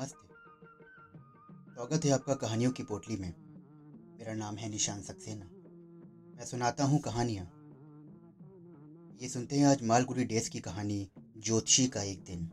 नमस्ते। 0.00 1.74
स्वागत 1.74 2.04
है 2.04 2.10
आपका 2.10 2.34
कहानियों 2.34 2.70
की 2.70 2.82
पोटली 2.82 3.16
में। 3.16 3.34
मेरा 4.18 4.34
नाम 4.34 4.56
है 4.56 4.68
निशान 4.68 5.02
सक्सेना। 5.02 5.44
मैं 6.36 6.44
सुनाता 6.44 6.84
हूँ 6.84 7.00
कहानियाँ। 7.00 7.44
ये 9.22 9.28
सुनते 9.28 9.56
हैं 9.56 9.66
आज 9.66 9.82
मालगुड़ी 9.82 10.24
डेस 10.24 10.48
की 10.48 10.60
कहानी, 10.60 11.10
ज्योतिषी 11.38 11.86
का 11.86 12.02
एक 12.02 12.24
दिन। 12.24 12.44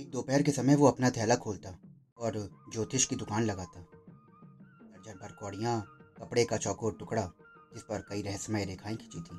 एक 0.00 0.10
दोपहर 0.10 0.42
के 0.42 0.52
समय 0.52 0.76
वो 0.76 0.86
अपना 0.86 1.10
थैला 1.10 1.36
खोलता 1.36 1.78
और 2.18 2.50
ज्योतिष 2.72 3.04
की 3.04 3.16
दुकान 3.16 3.42
लगाता। 3.42 3.80
दर्जन 3.80 5.12
भर 5.12 5.32
कौड़ियाँ, 5.32 5.98
कपड़े 6.18 6.44
का 6.44 6.56
चौकोर 6.56 6.96
टुकड़ा, 7.00 7.32
जिस 7.74 7.82
पर 7.82 8.00
कई 8.00 8.22
रहस्यमय 8.22 8.64
रेखाएँ 8.64 8.96
खींची 8.96 9.20
थी। 9.20 9.36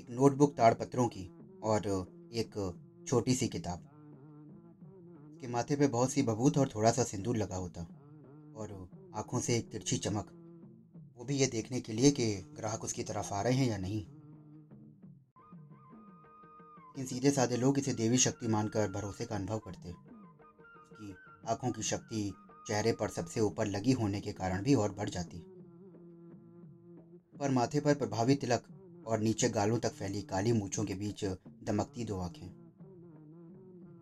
एक 0.00 0.06
नोटबुक 0.10 0.56
ताड़पत्रों 0.56 1.08
की 1.08 1.38
और 1.62 2.13
एक 2.34 2.54
छोटी 3.08 3.34
सी 3.34 3.46
किताब, 3.48 3.80
के 5.40 5.48
माथे 5.48 5.76
पे 5.76 5.86
बहुत 5.86 6.10
सी 6.10 6.22
बबूत 6.22 6.58
और 6.58 6.68
थोड़ा 6.74 6.90
सा 6.90 7.04
सिंदूर 7.04 7.36
लगा 7.36 7.56
होता, 7.56 7.80
और 8.56 8.72
आँखों 9.14 9.40
से 9.40 9.56
एक 9.56 9.70
तिरछी 9.70 9.96
चमक। 9.96 10.32
वो 11.18 11.24
भी 11.24 11.36
ये 11.36 11.46
देखने 11.46 11.80
के 11.80 11.92
लिए 11.92 12.10
कि 12.10 12.26
ग्राहक 12.56 12.84
उसकी 12.84 13.02
तरफ़ 13.02 13.32
आ 13.34 13.42
रहे 13.42 13.54
हैं 13.54 13.66
या 13.66 13.76
नहीं। 13.78 14.00
इन 16.98 17.06
सीधे 17.06 17.30
साधे 17.30 17.56
लोग 17.56 17.78
इसे 17.78 17.92
देवी 17.92 18.18
शक्ति 18.18 18.48
मानकर 18.48 18.90
भरोसे 18.90 19.24
का 19.24 19.36
अनुभव 19.36 19.58
करते। 19.58 19.90
उसकी 19.90 21.14
आँखों 21.48 21.70
की 21.70 21.82
शक्ति 21.82 22.32
चेहरे 22.68 22.92
पर 22.92 23.08
सबसे 23.08 23.40
ऊपर 23.40 23.66
लगी 23.66 23.92
होने 23.92 24.20
के 24.20 24.32
कारण 24.32 24.62
भी 24.62 24.74
और 24.74 24.92
बढ़ 24.92 25.08
जाती। 25.08 25.38
पर 27.38 27.50
माथे 27.50 27.80
पर 27.80 27.94
प्रभावी 27.94 28.34
तिलक 28.34 28.66
और 29.06 29.18
नीचे 29.18 29.48
गालों 29.48 29.78
तक 29.78 29.92
फैली 29.92 30.22
काली 30.22 30.52
मूछों 30.52 30.84
के 30.84 30.94
बीच 30.94 31.24
दमकती 31.64 32.04
दो 32.04 32.18
आँखें। 32.18 32.46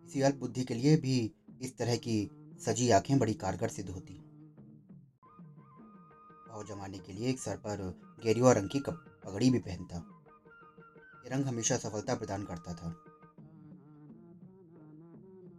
इसी 0.05 0.21
अल्प 0.21 0.35
बुद्धि 0.35 0.63
के 0.63 0.73
लिए 0.73 0.97
भी 0.97 1.33
इस 1.61 1.77
तरह 1.77 1.95
की 1.95 2.29
सजी 2.61 2.91
आँखें 2.91 3.19
बड़ी 3.19 3.33
कारगर 3.33 3.67
सिद्ध 3.67 3.89
होती। 3.89 4.13
भाव 6.49 6.65
जमाने 6.67 6.97
के 6.97 7.13
लिए 7.13 7.29
एक 7.29 7.39
सर 7.39 7.55
पर 7.55 8.01
गेरुआ 8.23 8.51
रंग 8.51 8.69
की 8.69 8.79
पगड़ी 8.89 9.49
भी 9.49 9.59
पहनता। 9.59 9.97
ये 11.23 11.29
रंग 11.29 11.45
हमेशा 11.45 11.77
सफलता 11.77 12.15
प्रदान 12.15 12.43
करता 12.43 12.73
था। 12.73 12.89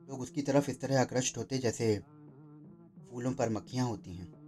लोग 0.09 0.21
उसकी 0.21 0.43
तरफ़ 0.43 0.71
इस 0.71 0.81
तरह 0.81 1.01
आकृष्ट 1.01 1.39
होते 1.39 1.59
जैसे 1.59 1.99
फूलों 3.11 3.33
पर 3.33 3.49
मक्खियाँ 3.49 3.89
होती 3.89 4.15
हैं। 4.15 4.45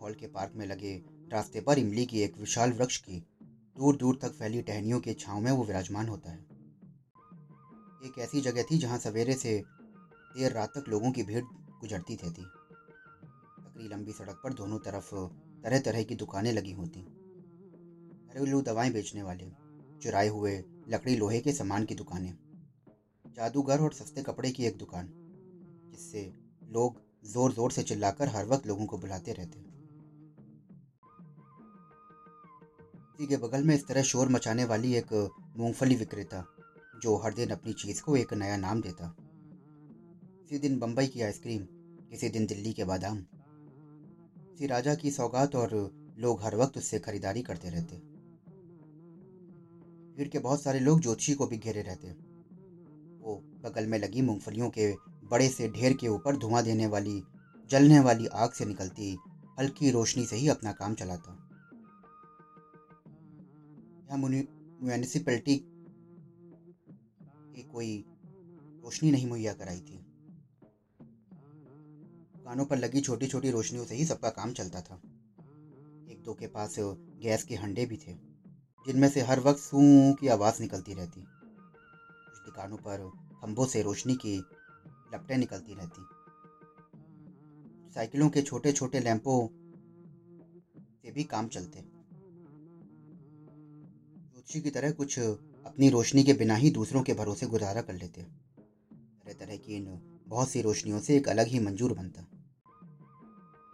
हॉल 0.00 0.14
के 0.14 0.26
पार्क 0.26 0.52
में 0.54 0.66
लगे 0.66 1.17
रास्ते 1.32 1.60
पर 1.60 1.78
इमली 1.78 2.04
की 2.06 2.20
एक 2.20 2.36
विशाल 2.38 2.72
वृक्ष 2.72 2.96
की 2.98 3.18
दूर 3.76 3.96
दूर 3.96 4.18
तक 4.22 4.32
फैली 4.32 4.60
टहनियों 4.62 5.00
के 5.00 5.14
छांव 5.14 5.40
में 5.40 5.50
वो 5.52 5.64
विराजमान 5.64 6.08
होता 6.08 6.30
है। 6.30 6.38
एक 8.04 8.18
ऐसी 8.18 8.40
जगह 8.40 8.62
थी 8.62 8.78
जहाँ 8.78 8.98
सवेरे 8.98 9.34
से 9.34 9.52
देर 10.36 10.52
रात 10.52 10.72
तक 10.74 10.88
लोगों 10.88 11.10
की 11.12 11.22
भीड़ 11.22 11.42
गुजरती 11.80 12.14
रहती। 12.14 12.42
सकरी 12.42 13.88
लंबी 13.88 14.12
सड़क 14.12 14.40
पर 14.44 14.52
दोनों 14.52 14.78
तरफ़ 14.78 15.14
तरह 15.64 15.78
तरह 15.80 16.02
की 16.02 16.14
दुकानें 16.14 16.52
लगी 16.52 16.72
होती। 16.72 17.00
घरेलू 18.28 18.60
दवाएँ 18.62 18.92
बेचने 18.92 19.22
वाले, 19.22 19.50
चुराए 20.02 20.28
हुए 20.28 20.56
लकड़ी 20.88 21.16
लोहे 21.16 21.40
के 21.40 21.52
सामान 21.52 21.84
की 21.84 21.94
दुकानें, 21.94 22.32
जादूगर 23.24 23.80
और 23.80 23.92
सस्ते 23.92 24.22
कपड़े 24.22 24.50
की 24.50 24.66
एक 24.66 24.76
दुकान, 24.78 25.08
जिससे 25.90 26.30
लोग 26.70 27.00
ज़ोर 27.26 27.52
ज़ोर 27.52 27.72
से 27.72 27.82
चिल्लाकर 27.82 28.28
हर 28.28 28.46
वक्त 28.46 28.66
लोगों 28.66 28.86
को 28.86 28.98
बुलाते 28.98 29.32
रहते। 29.32 29.67
के 33.26 33.36
बगल 33.36 33.64
में 33.64 33.74
इस 33.74 33.86
तरह 33.86 34.02
शोर 34.02 34.28
मचाने 34.28 34.64
वाली 34.64 34.94
एक 34.94 35.30
मूंगफली 35.58 35.94
विक्रेता, 35.94 36.44
जो 37.02 37.16
हर 37.16 37.34
दिन 37.34 37.50
अपनी 37.50 37.72
चीज़ 37.72 38.02
को 38.02 38.16
एक 38.16 38.34
नया 38.34 38.56
नाम 38.56 38.80
देता। 38.80 39.16
किसी 40.48 40.58
दिन 40.58 40.78
बम्बई 40.78 41.06
की 41.06 41.22
आइसक्रीम, 41.22 41.62
किसी 42.10 42.28
दिन 42.28 42.46
दिल्ली 42.46 42.72
के 42.72 42.84
बादाम। 42.84 43.18
किसी 43.18 44.66
राजा 44.66 44.94
की 44.94 45.10
सौगात 45.10 45.56
और 45.56 45.90
लोग 46.18 46.42
हर 46.42 46.56
वक्त 46.56 46.78
उससे 46.78 46.98
खरीदारी 46.98 47.42
करते 47.42 47.70
रहते। 47.70 47.96
भीड़ 50.16 50.28
के 50.28 50.38
बहुत 50.38 50.62
सारे 50.62 50.80
लोग 50.80 51.00
ज्योतिषी 51.00 51.34
को 51.34 51.46
भी 51.46 51.58
घेरे 51.58 51.82
रहते। 51.82 52.08
वो 53.24 53.42
बगल 53.64 53.86
में 53.86 53.98
लगी 53.98 54.22
मूंगफलियों 54.22 54.70
के 54.70 54.94
बड़े 55.24 55.48
से 55.48 55.68
ढेर 55.68 55.92
के 55.92 56.08
ऊपर 56.08 56.36
धुआँ 56.36 56.62
देने 56.62 56.86
वाली, 56.86 57.22
जलने 57.70 58.00
वाली 58.00 58.26
आग 58.26 58.52
से 58.52 58.64
निकलती, 58.64 59.18
हल्की 59.60 59.90
रोशनी 59.90 60.26
से 60.26 60.36
ही 60.36 60.48
अपना 60.48 60.72
काम 60.72 60.94
चलाता। 60.94 61.47
यहाँ 64.08 64.18
म्यूनिसिपैलिटी 64.18 65.56
की 67.54 67.62
कोई 67.62 68.04
रोशनी 68.84 69.10
नहीं 69.10 69.26
मुहैया 69.26 69.52
कराई 69.52 69.80
थी। 69.80 69.96
दुकानों 72.34 72.64
पर 72.64 72.78
लगी 72.78 73.00
छोटी 73.00 73.26
छोटी 73.26 73.50
रोशनियों 73.50 73.84
से 73.84 73.94
ही 73.94 74.04
सबका 74.04 74.30
काम 74.30 74.52
चलता 74.52 74.80
था। 74.80 74.94
एक 76.10 76.22
दो 76.24 76.34
के 76.34 76.46
पास 76.46 76.76
गैस 76.78 77.44
के 77.44 77.54
हंडे 77.54 77.86
भी 77.86 77.96
थे, 77.96 78.14
जिनमें 78.86 79.08
से 79.08 79.20
हर 79.20 79.40
वक्त 79.40 79.60
सू 79.60 79.80
की 80.14 80.28
आवाज़ 80.28 80.62
निकलती 80.62 80.94
रहती। 80.94 81.20
कुछ 81.20 82.38
दुकानों 82.44 82.76
पर 82.76 83.08
खंभों 83.42 83.66
से 83.66 83.82
रोशनी 83.82 84.14
की 84.16 84.36
लपटें 85.14 85.36
निकलती 85.36 85.74
रहती। 85.74 86.06
साइकिलों 87.94 88.28
के 88.30 88.42
छोटे 88.42 88.72
छोटे 88.72 89.00
लैंपों 89.00 89.46
से 91.02 91.10
भी 91.10 91.24
काम 91.24 91.48
चलते। 91.48 91.97
ज्योतिषी 94.38 94.60
की 94.60 94.70
तरह 94.70 94.90
कुछ 94.90 95.18
अपनी 95.18 95.88
रोशनी 95.90 96.22
के 96.24 96.32
बिना 96.32 96.54
ही 96.54 96.70
दूसरों 96.70 97.02
के 97.02 97.12
भरोसे 97.12 97.46
गुजारा 97.46 97.80
कर 97.80 97.94
लेते 97.94 98.22
तरह 98.22 99.32
तरह 99.34 99.56
की 99.56 99.74
इन 99.76 99.86
बहुत 100.28 100.48
सी 100.48 100.60
रोशनियों 100.62 101.00
से 101.00 101.16
एक 101.16 101.28
अलग 101.28 101.46
ही 101.46 101.58
मंजूर 101.58 101.92
बनता। 101.92 102.20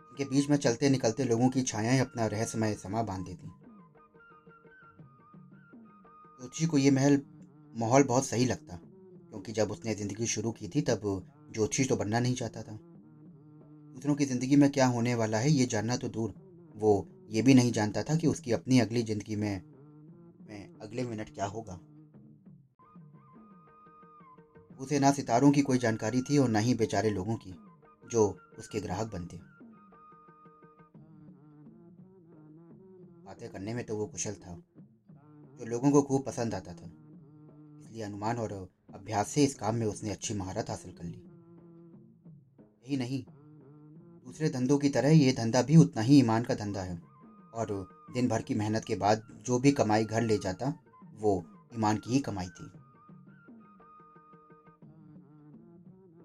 इनके 0.07 0.25
बीच 0.25 0.49
में 0.51 0.57
चलते 0.57 0.89
निकलते 0.91 1.25
लोगों 1.25 1.49
की 1.49 1.63
छायाएँ 1.63 1.99
अपना 2.01 2.27
रहस्यमय 2.27 2.75
समा 2.75 3.03
बाँध 3.03 3.27
देती 3.27 3.47
ज्योतिषी 6.39 6.67
को 6.67 6.79
ये 6.79 6.91
महल, 6.91 7.21
माहौल 7.75 8.03
बहुत 8.05 8.27
सही 8.27 8.45
लगता, 8.45 8.77
क्योंकि 8.77 9.53
जब 9.53 9.71
उसने 9.71 9.95
ज़िंदगी 9.95 10.27
शुरू 10.27 10.53
की 10.53 10.69
थी, 10.69 10.81
तब 10.81 11.01
ज्योतिषी 11.53 11.85
तो 11.85 11.97
बनना 11.97 12.21
नहीं 12.21 12.35
चाहता 12.35 12.63
था। 12.63 12.79
दूसरों 13.95 14.15
की 14.15 14.25
ज़िंदगी 14.25 14.57
में 14.57 14.71
क्या 14.71 14.87
होने 14.87 15.15
वाला 15.15 15.39
है, 15.39 15.51
ये 15.51 15.67
जानना 15.67 15.97
तो 15.97 16.09
दूर। 16.09 16.35
वो 16.77 16.97
ये 17.31 17.43
भी 17.43 17.55
नहीं 17.55 17.73
जानता 17.73 18.03
था 18.03 18.17
कि 18.17 18.27
उसकी 18.27 18.53
अपनी 18.53 18.81
अगली 18.81 19.03
ज़िंदगी 19.03 19.37
में 19.37 19.74
अगले 20.84 21.03
मिनट 21.03 21.34
क्या 21.34 21.47
होगा? 21.47 21.81
उसे 24.81 24.99
ना 24.99 25.11
सितारों 25.12 25.50
की 25.50 25.62
कोई 25.62 25.78
जानकारी 25.78 26.22
थी 26.22 26.39
और 26.39 26.49
ना 26.49 26.59
ही 26.59 26.75
बेचारे 26.75 27.11
लोगों 27.11 27.37
की, 27.37 27.55
जो 28.11 28.39
उसके 28.59 28.81
ग्राहक 28.81 29.12
बनते। 29.12 29.37
बातें 33.25 33.49
करने 33.49 33.75
में 33.75 33.84
तो 33.84 33.97
वो 33.97 34.06
कुशल 34.06 34.34
था, 34.34 34.56
जो 35.59 35.67
लोगों 35.67 35.91
को 35.91 36.03
खूब 36.03 36.22
पसंद 36.22 36.55
आता 36.55 36.72
था। 36.72 36.91
इसलिए 37.81 38.03
अनुमान 38.03 38.37
और 38.37 38.53
अभ्यास 38.95 39.28
से 39.28 39.45
इस 39.45 39.55
काम 39.55 39.75
में 39.75 39.87
उसने 39.87 40.11
अच्छी 40.11 40.34
महारत 40.34 40.71
हासिल 40.71 40.93
कर 40.93 41.05
ली। 41.05 41.22
यही 42.84 42.97
नहीं, 42.97 43.25
दूसरे 44.27 44.51
धंधों 44.51 44.78
की 44.78 44.89
तरह 44.89 45.09
ये 45.09 45.33
धंधा 45.33 45.62
भी 45.62 45.77
उतना 45.77 46.03
ही 46.03 46.19
ईमान 46.19 46.43
का 46.43 46.55
धंधा 46.55 46.83
है। 46.83 47.14
और 47.54 47.88
दिन 48.15 48.28
भर 48.28 48.42
की 48.42 48.54
मेहनत 48.54 48.84
के 48.84 48.97
बाद 48.97 49.42
जो 49.47 49.59
भी 49.59 49.72
कमाई 49.72 50.04
घर 50.04 50.22
ले 50.22 50.38
जाता, 50.38 50.75
वो 51.15 51.47
ईमान 51.75 51.97
की 51.97 52.10
ही 52.10 52.20
कमाई 52.20 52.47
थी। 52.47 52.66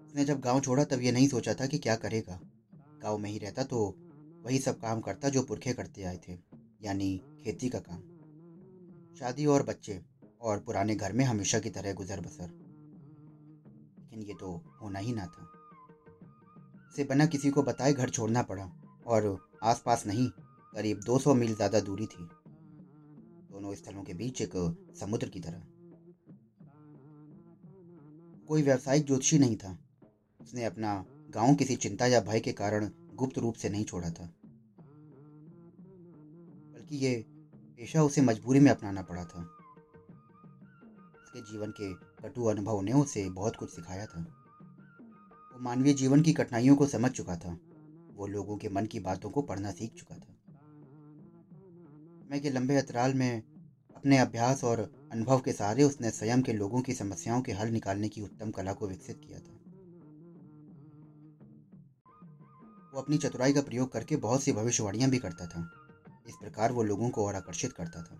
उसने 0.06 0.24
जब 0.24 0.40
गाँव 0.40 0.60
छोड़ा, 0.60 0.84
तब 0.84 1.00
ये 1.00 1.12
नहीं 1.12 1.28
सोचा 1.28 1.54
था 1.54 1.66
कि 1.66 1.78
क्या 1.78 1.96
करेगा। 1.96 2.40
गाँव 3.02 3.18
में 3.18 3.30
ही 3.30 3.38
रहता 3.38 3.62
तो 3.62 3.94
वही 4.42 4.58
सब 4.58 4.80
काम 4.80 5.00
करता 5.00 5.28
जो 5.28 5.42
पुरखे 5.42 5.72
करते 5.72 6.02
आए 6.02 6.20
थे, 6.28 6.38
यानी 6.82 7.22
खेती 7.44 7.68
का 7.68 7.78
काम। 7.78 8.00
शादी 9.16 9.46
और 9.46 9.62
बच्चे 9.62 10.02
और 10.40 10.60
पुराने 10.60 10.94
घर 10.94 11.12
में 11.12 11.24
हमेशा 11.24 11.58
की 11.58 11.70
तरह 11.70 11.92
गुजर 11.92 12.20
बसर। 12.20 12.48
लेकिन 13.98 14.22
ये 14.22 14.34
तो 14.34 14.78
होना 14.82 14.98
ही 14.98 15.12
ना 15.12 15.26
था। 15.26 15.52
उसे 16.88 17.04
बना 17.04 17.26
किसी 17.26 17.50
को 17.50 17.62
बताए 17.62 17.92
घर 17.92 18.10
छोड़ना 18.10 18.42
पड़ा 18.42 18.70
और 19.06 19.50
आसपास 19.62 20.06
नहीं 20.06 20.30
करीब 20.72 21.00
200 21.00 21.34
मील 21.34 21.54
ज़्यादा 21.54 21.80
दूरी 21.80 22.06
थी। 22.06 22.28
दोनों 23.50 23.74
स्थलों 23.74 24.02
के 24.02 24.14
बीच 24.14 24.40
एक 24.40 24.52
समुद्र 25.00 25.28
की 25.28 25.40
तरह। 25.40 25.62
कोई 28.48 28.62
व्यावसायिक 28.62 29.06
ज्योतिषी 29.06 29.38
नहीं 29.38 29.56
था। 29.56 29.78
उसने 30.40 30.64
अपना 30.64 31.04
गाँव 31.30 31.54
किसी 31.54 31.76
चिंता 31.76 32.06
या 32.06 32.20
भय 32.20 32.40
के 32.40 32.52
कारण 32.52 32.90
गुप्त 33.14 33.38
रूप 33.38 33.54
से 33.54 33.68
नहीं 33.68 33.84
छोड़ा 33.84 34.10
था। 34.10 34.24
बल्कि 36.74 36.96
ये 36.96 37.14
पेशा 37.76 38.02
उसे 38.02 38.20
मजबूरी 38.20 38.60
में 38.60 38.70
अपनाना 38.70 39.02
पड़ा 39.02 39.24
था। 39.24 39.42
उसके 41.22 41.40
जीवन 41.40 41.70
के 41.70 41.92
कटु 42.22 42.44
अनुभव 42.44 42.80
ने 42.80 42.92
उसे 42.92 43.28
बहुत 43.30 43.56
कुछ 43.56 43.70
सिखाया 43.70 44.06
था। 44.06 44.20
वो 45.52 45.58
मानवीय 45.60 45.94
जीवन 45.94 46.22
की 46.22 46.32
कठिनाइयों 46.32 46.76
को 46.76 46.86
समझ 46.86 47.10
चुका 47.10 47.36
था। 47.36 47.58
वो 48.14 48.26
लोगों 48.26 48.56
के 48.56 48.68
मन 48.68 48.86
की 48.86 49.00
बातों 49.00 49.30
को 49.30 49.42
पढ़ना 49.42 49.70
सीख 49.70 49.94
चुका 49.94 50.14
था। 50.14 50.29
समय 52.30 52.40
के 52.40 52.50
लंबे 52.50 52.76
अंतराल 52.76 53.14
में 53.14 53.42
अपने 53.96 54.18
अभ्यास 54.18 54.64
और 54.64 55.08
अनुभव 55.12 55.40
के 55.40 55.52
सहारे 55.52 55.82
उसने 55.82 56.10
स्वयं 56.10 56.42
के 56.42 56.52
लोगों 56.52 56.82
की 56.82 56.94
समस्याओं 56.94 57.42
के 57.42 57.52
हल 57.52 57.68
निकालने 57.68 58.08
की 58.08 58.22
उत्तम 58.22 58.50
कला 58.50 58.72
को 58.72 58.88
विकसित 58.88 59.20
किया 59.26 59.38
था। 59.38 59.52
वो 62.94 63.00
अपनी 63.00 63.18
चतुराई 63.18 63.52
का 63.52 63.60
प्रयोग 63.60 63.92
करके 63.92 64.16
बहुत 64.16 64.42
सी 64.42 64.52
भविष्यवाणियाँ 64.52 65.10
भी 65.10 65.18
करता 65.18 65.46
था। 65.46 65.70
इस 66.28 66.34
प्रकार 66.34 66.72
वो 66.72 66.82
लोगों 66.82 67.10
को 67.10 67.26
और 67.26 67.34
आकर्षित 67.34 67.72
करता 67.72 68.02
था। 68.02 68.14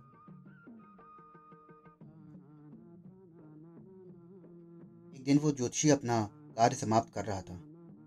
एक 5.15 5.25
दिन 5.25 5.39
वो 5.39 5.53
ज्योतिषी 5.53 5.91
अपना 5.91 6.29
कार्य 6.33 6.77
समाप्त 6.77 7.15
कर 7.15 7.25
रहा 7.25 7.43
था। 7.43 7.57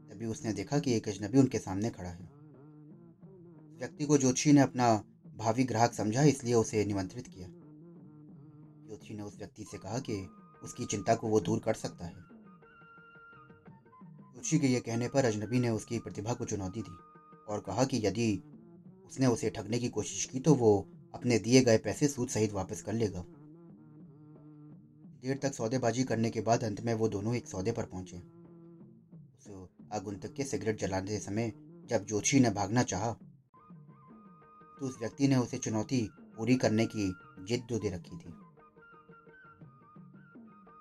तभी 0.10 0.26
उसने 0.26 0.54
देखा 0.54 0.80
कि 0.80 0.94
एक 0.94 1.10
अजनबी 1.10 1.40
उनके 1.40 1.60
सामने 1.60 1.90
खड़ा 1.90 2.10
है। 2.10 2.30
व्यक्ति 3.80 4.06
को 4.06 4.18
ज्योतिषी 4.18 4.54
ने 4.54 4.62
अपना 4.62 5.04
भावी 5.34 5.64
ग्राहक 5.64 5.94
समझा, 5.94 6.24
इसलिए 6.24 6.54
उसे 6.54 6.86
निमंत्रित 6.86 7.28
किया। 7.28 7.48
ज्योतिषी 8.88 9.14
ने 9.14 9.24
उस 9.24 9.38
व्यक्ति 9.38 9.64
से 9.64 9.78
कहा 9.78 10.00
कि 10.00 10.16
उसकी 10.64 10.86
चिंता 10.86 11.16
को 11.16 11.28
वो 11.28 11.40
दूर 11.40 11.60
कर 11.60 11.74
सकता 11.74 12.06
है। 12.06 12.14
ज्योतिषी 14.34 14.60
के 14.60 14.68
ये 14.68 14.80
कहने 14.80 15.08
पर 15.08 15.26
अजनबी 15.26 15.60
ने 15.60 15.70
उसकी 15.70 16.00
प्रतिभा 16.00 16.34
को 16.34 16.46
चुनौती 16.46 16.82
दी 16.82 16.98
और 17.50 17.60
कहा 17.60 17.84
कि 17.84 18.02
यदि 18.06 18.44
उसने 19.06 19.28
उसे 19.28 19.50
ठगने 19.50 19.80
की 19.80 19.90
कोशिश 19.90 20.26
की 20.26 20.40
तो 20.40 20.54
वो 20.56 20.88
अपने 21.14 21.40
दिए 21.40 21.62
गए 21.62 21.78
पैसे 21.78 22.08
सूद 22.08 22.30
सहित 22.30 22.54
वापस 22.54 22.82
कर 22.82 22.94
लेगा। 22.94 23.26
देर 25.22 25.38
तक 25.38 25.54
सौदेबाजी 25.54 26.04
करने 26.04 26.30
के 26.30 26.42
बाद 26.42 26.64
अंत 26.64 26.82
में 26.82 26.94
वो 26.94 27.08
दोनों 27.08 27.36
एक 27.36 27.48
सौदे 27.48 27.72
पर 27.72 27.86
पहुँचे। 27.86 28.18
उस 28.18 29.68
आगुंतक 29.94 30.34
के 30.34 30.44
सिगरेट 30.44 30.80
जलाने 30.80 31.20
समय 31.20 31.52
जब 31.90 32.06
जोशी 32.06 32.40
ने 32.40 32.50
भागना 32.50 32.84
चाहा 32.84 33.16
तो 34.80 34.86
उस 34.86 34.98
व्यक्ति 35.00 35.28
ने 35.28 35.36
उसे 35.36 35.58
चुनौती 35.58 36.10
पूरी 36.38 36.56
करने 36.56 36.86
की 36.86 37.14
जिद 37.40 37.68
दे 37.74 37.90
रखी 37.90 38.18
थी। 38.18 38.30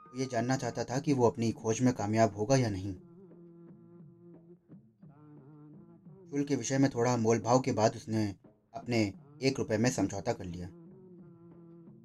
वो 0.08 0.18
ये 0.18 0.26
जानना 0.26 0.56
चाहता 0.56 0.84
था 0.84 0.98
कि 0.98 1.12
वो 1.12 1.26
अपनी 1.26 1.52
खोज 1.52 1.80
में 1.80 1.92
कामयाब 1.94 2.36
होगा 2.36 2.56
या 2.56 2.70
नहीं। 2.70 2.94
शुल्क 6.30 6.48
के 6.48 6.56
विषय 6.56 6.78
में 6.78 6.90
थोड़ा 6.90 7.16
मोल 7.16 7.38
भाव 7.38 7.60
के 7.60 7.72
बाद 7.72 7.96
उसने 7.96 8.34
अपने 8.74 9.00
एक 9.42 9.58
रुपए 9.58 9.76
में 9.76 9.90
समझौता 9.90 10.32
कर 10.32 10.44
लिया। 10.44 10.68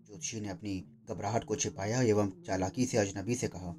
ज्योतिषी 0.07 0.39
ने 0.41 0.49
अपनी 0.49 0.83
घबराहट 1.09 1.43
को 1.43 1.55
छिपाया 1.55 2.01
एवं 2.01 2.31
चालाकी 2.47 2.85
से 2.85 2.97
अजनबी 2.97 3.35
से 3.35 3.47
कहा, 3.47 3.69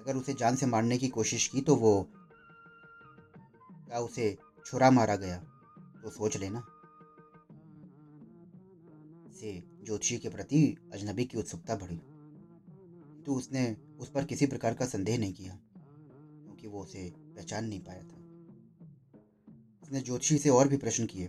अगर 0.00 0.16
उसे 0.16 0.34
जान 0.34 0.56
से 0.56 0.66
मारने 0.66 0.98
की 0.98 1.08
कोशिश 1.08 1.46
की 1.48 1.60
तो 1.60 1.76
वो 1.76 1.92
क्या 3.86 3.98
उसे 3.98 4.36
छुरा 4.66 4.90
मारा 4.90 5.16
गया? 5.16 5.42
तो 6.06 6.10
सोच 6.10 6.36
लेना। 6.36 6.60
से 9.40 9.62
ज्योतिषी 9.84 10.18
के 10.18 10.28
प्रति 10.28 10.76
अजनबी 10.92 11.24
की 11.24 11.38
उत्सुकता 11.38 11.76
बढ़ी। 11.76 11.96
तो 13.22 13.34
उसने 13.34 13.76
उस 14.00 14.10
पर 14.10 14.24
किसी 14.24 14.46
प्रकार 14.46 14.74
का 14.74 14.86
संदेह 14.86 15.18
नहीं 15.18 15.32
किया, 15.32 15.58
क्योंकि 15.76 16.66
वो 16.66 16.82
उसे 16.82 17.12
पहचान 17.16 17.64
नहीं 17.64 17.80
पाया 17.80 18.02
था। 18.02 18.16
उसने 19.82 20.00
ज्योतिषी 20.00 20.38
से 20.38 20.48
और 20.48 20.68
भी 20.68 20.76
प्रश्न 20.76 21.06
किए, 21.06 21.26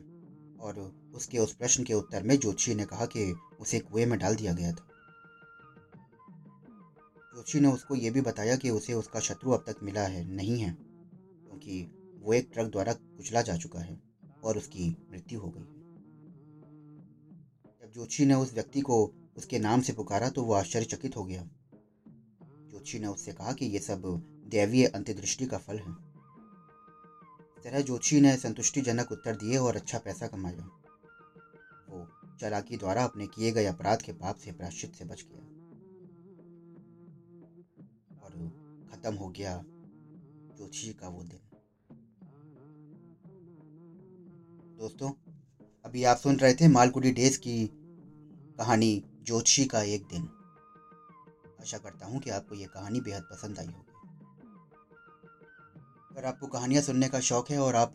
और 0.59 0.79
उसके 1.15 1.37
उस 1.37 1.53
प्रश्न 1.53 1.83
के 1.83 1.93
उत्तर 1.93 2.23
में 2.23 2.39
ज्योतिषी 2.39 2.75
ने 2.75 2.85
कहा 2.85 3.05
कि 3.05 3.35
उसे 3.59 3.79
कुएँ 3.79 4.05
में 4.05 4.19
डाल 4.19 4.35
दिया 4.35 4.53
गया 4.53 4.71
था। 4.71 4.87
ज्योतिषी 7.33 7.59
ने 7.59 7.67
उसको 7.67 7.95
ये 7.95 8.09
भी 8.09 8.21
बताया 8.21 8.55
कि 8.55 8.69
उसे 8.69 8.93
उसका 8.93 9.19
शत्रु 9.19 9.51
अब 9.51 9.63
तक 9.67 9.75
मिला 9.83 10.01
है, 10.01 10.23
नहीं 10.25 10.59
है, 10.59 10.77
क्योंकि 11.47 11.83
वो 12.19 12.33
एक 12.33 12.49
ट्रक 12.53 12.67
द्वारा 12.67 12.93
कुचला 12.93 13.41
जा 13.41 13.57
चुका 13.57 13.79
है। 13.79 14.06
और 14.43 14.57
उसकी 14.57 14.97
मृत्यु 15.11 15.39
हो 15.39 15.49
गई 15.49 15.63
जब 17.81 17.93
ज्योतिषी 17.93 18.25
ने 18.25 18.33
उस 18.33 18.53
व्यक्ति 18.53 18.81
को 18.81 19.11
उसके 19.37 19.59
नाम 19.59 19.81
से 19.81 19.93
पुकारा 19.93 20.29
तो 20.29 20.43
वो 20.43 20.53
आश्चर्यचकित 20.53 21.17
हो 21.17 21.23
गया। 21.23 21.49
ज्योतिषी 22.69 22.99
ने 22.99 23.07
उससे 23.07 23.31
कहा 23.31 23.51
कि 23.51 23.65
ये 23.65 23.79
सब 23.79 24.01
दैवीय 24.47 24.85
अंत्यदृष्टि 24.85 25.45
का 25.45 25.57
फल 25.57 25.77
है। 25.77 25.93
तरह 27.63 27.81
ज्योतिषी 27.81 28.21
ने 28.21 28.37
संतुष्टिजनक 28.37 29.11
उत्तर 29.11 29.35
दिए 29.35 29.57
और 29.57 29.75
अच्छा 29.75 29.99
पैसा 29.99 30.27
कमाया। 30.27 30.69
वो 31.89 32.07
चलाकी 32.41 32.77
द्वारा 32.77 33.03
अपने 33.03 33.27
किए 33.27 33.51
गए 33.51 33.65
अपराध 33.65 34.01
के 34.01 34.11
पाप 34.11 34.35
से 34.35 34.51
प्राश्चित 34.51 34.95
से 34.95 35.05
बच 35.05 35.25
गया। 35.31 35.41
और 38.23 38.31
खत्म 38.91 39.15
हो 39.15 39.29
गया 39.29 39.63
ज्योतिषी 40.57 40.93
का 40.93 41.07
वो 41.07 41.23
दिन। 41.23 41.46
दोस्तों, 44.77 45.09
अभी 45.85 46.03
आप 46.03 46.17
सुन 46.17 46.37
रहे 46.37 46.53
थे 46.53 46.67
मालकुड़ी 46.67 47.11
डेज़ 47.11 47.37
की 47.37 47.53
कहानी 48.57 48.89
ज्योतिषी 49.25 49.65
का 49.65 49.81
एक 49.83 50.01
दिन। 50.03 50.27
आशा 51.61 51.77
करता 51.77 52.05
हूँ 52.05 52.19
कि 52.19 52.29
आपको 52.29 52.55
ये 52.55 52.65
कहानी 52.65 52.99
बेहद 53.01 53.23
पसंद 53.31 53.59
आई 53.59 53.65
होगी। 53.65 53.95
अगर 56.11 56.25
आपको 56.25 56.47
कहानियाँ 56.47 56.81
सुनने 56.81 57.07
का 57.07 57.19
शौक़ 57.21 57.51
है 57.51 57.59
और 57.59 57.75
आप 57.75 57.93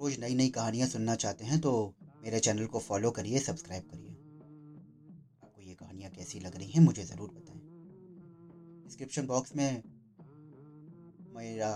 रोज़ 0.00 0.18
नई 0.20 0.34
नई 0.34 0.48
कहानियाँ 0.48 0.86
सुनना 0.86 1.14
चाहते 1.16 1.44
हैं 1.44 1.58
तो 1.58 1.72
मेरे 2.22 2.40
चैनल 2.40 2.66
को 2.66 2.78
फॉलो 2.78 3.10
करिए, 3.10 3.38
सब्सक्राइब 3.40 3.82
करिए। 3.82 4.10
आपको 5.44 5.62
ये 5.62 5.74
कहानियाँ 5.74 6.10
कैसी 6.10 6.40
लग 6.40 6.56
रही 6.56 6.70
हैं, 6.70 6.80
मुझे 6.80 7.04
ज़रूर 7.04 7.28
बताएँ। 7.28 7.60
डिस्क्रिप्शन 8.84 9.26
बॉक्स 9.26 9.56
में 9.56 9.82
मेरा 11.34 11.72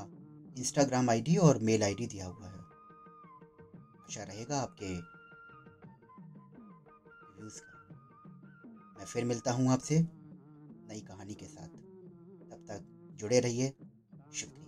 इंस्टाग्राम 0.58 1.10
आईडी 1.10 1.36
और 1.38 1.58
मेल 1.60 1.82
आईडी 1.82 2.06
दिया 2.06 2.26
हुआ 2.26 2.46
है। 2.46 2.53
आशा 4.14 4.22
रहेगा 4.22 4.58
आपके 4.60 4.88
व्यूज़ 7.38 7.60
का। 7.60 8.98
मैं 8.98 9.04
फिर 9.04 9.24
मिलता 9.24 9.52
हूँ 9.52 9.70
आपसे 9.70 9.98
नई 10.88 11.00
कहानी 11.00 11.34
के 11.34 11.46
साथ। 11.46 11.68
तब 12.50 12.64
तक 12.68 13.10
जुड़े 13.16 13.40
रहिए। 13.40 13.70
शुक्रिया। 14.34 14.63